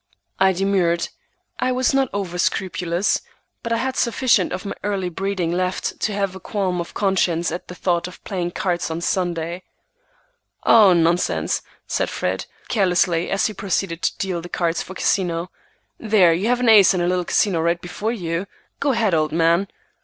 I 0.39 0.51
demurred. 0.51 1.09
I 1.59 1.71
was 1.71 1.93
not 1.93 2.09
over 2.11 2.39
scrupulous, 2.39 3.21
but 3.61 3.71
I 3.71 3.77
had 3.77 3.95
sufficient 3.95 4.51
of 4.51 4.65
my 4.65 4.73
early 4.83 5.09
breeding 5.09 5.51
left 5.51 5.99
to 5.99 6.11
have 6.13 6.33
a 6.35 6.39
qualm 6.39 6.81
of 6.81 6.95
conscience 6.95 7.51
at 7.51 7.67
the 7.67 7.75
thought 7.75 8.07
of 8.07 8.23
playing 8.23 8.49
cards 8.49 8.89
on 8.89 9.01
Sunday. 9.01 9.61
"Oh, 10.63 10.93
nonsense!" 10.93 11.61
said 11.85 12.09
Fred, 12.09 12.47
carelessly, 12.67 13.29
as 13.29 13.45
he 13.45 13.53
proceeded 13.53 14.01
to 14.01 14.17
deal 14.17 14.41
the 14.41 14.49
cards 14.49 14.81
for 14.81 14.95
Casino. 14.95 15.51
"There, 15.99 16.33
you 16.33 16.47
have 16.47 16.61
an 16.61 16.69
ace 16.69 16.95
and 16.95 17.07
little 17.07 17.23
Casino 17.23 17.61
right 17.61 17.79
before 17.79 18.11
you. 18.11 18.47
Go 18.79 18.93
ahead, 18.93 19.13
old 19.13 19.31
man!" 19.31 19.67